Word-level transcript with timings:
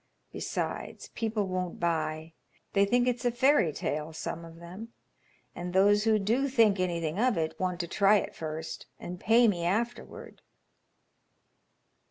Besides, 0.31 1.09
people 1.13 1.45
won't 1.45 1.79
buy. 1.79 2.33
They 2.73 2.85
think 2.85 3.07
it's 3.07 3.23
a 3.23 3.29
fairy 3.29 3.71
tale; 3.71 4.13
some 4.13 4.43
of 4.43 4.55
them, 4.55 4.93
and 5.53 5.73
those 5.73 6.05
who 6.05 6.17
do 6.17 6.47
think 6.47 6.79
anything 6.79 7.19
of 7.19 7.37
it 7.37 7.59
want 7.59 7.79
to 7.81 7.87
try 7.87 8.17
it 8.17 8.35
first 8.35 8.87
and 8.99 9.19
pay 9.19 9.47
me 9.47 9.63
afterward." 9.63 10.41